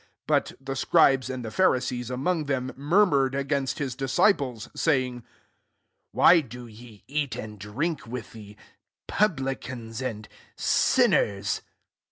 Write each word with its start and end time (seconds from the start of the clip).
30 0.25 0.25
But 0.25 0.53
the 0.65 0.75
scribes 0.75 1.29
and 1.29 1.45
the 1.45 1.51
Pha 1.51 1.61
risees 1.61 2.09
among 2.09 2.45
them 2.45 2.71
murmured 2.75 3.35
against 3.35 3.77
his 3.77 3.93
disciples, 3.93 4.67
saying, 4.75 5.21
<< 5.67 6.11
Why 6.11 6.39
do 6.41 6.67
jou 6.67 7.03
eat 7.05 7.35
and 7.35 7.59
drink 7.59 8.07
with 8.07 8.31
the 8.31 8.55
publicans 9.07 10.01
and 10.01 10.27
siraiers?" 10.57 11.61